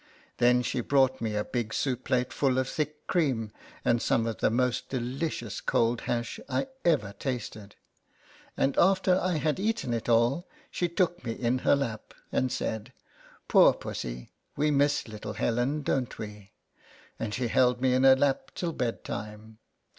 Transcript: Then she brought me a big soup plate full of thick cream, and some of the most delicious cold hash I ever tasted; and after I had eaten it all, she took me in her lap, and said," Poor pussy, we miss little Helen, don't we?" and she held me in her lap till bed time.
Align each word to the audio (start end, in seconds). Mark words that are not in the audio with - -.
Then 0.37 0.63
she 0.63 0.81
brought 0.81 1.21
me 1.21 1.35
a 1.35 1.43
big 1.45 1.75
soup 1.75 2.05
plate 2.05 2.33
full 2.33 2.57
of 2.57 2.67
thick 2.67 3.05
cream, 3.05 3.51
and 3.85 4.01
some 4.01 4.25
of 4.25 4.37
the 4.39 4.49
most 4.49 4.89
delicious 4.89 5.61
cold 5.61 6.01
hash 6.09 6.39
I 6.49 6.69
ever 6.83 7.13
tasted; 7.19 7.75
and 8.57 8.75
after 8.79 9.19
I 9.19 9.33
had 9.37 9.59
eaten 9.59 9.93
it 9.93 10.09
all, 10.09 10.47
she 10.71 10.89
took 10.89 11.23
me 11.23 11.33
in 11.33 11.59
her 11.59 11.75
lap, 11.75 12.15
and 12.31 12.51
said," 12.51 12.93
Poor 13.47 13.73
pussy, 13.73 14.31
we 14.55 14.71
miss 14.71 15.07
little 15.07 15.33
Helen, 15.33 15.83
don't 15.83 16.17
we?" 16.17 16.53
and 17.19 17.31
she 17.31 17.47
held 17.47 17.79
me 17.79 17.93
in 17.93 18.03
her 18.03 18.15
lap 18.15 18.49
till 18.55 18.73
bed 18.73 19.03
time. 19.03 19.59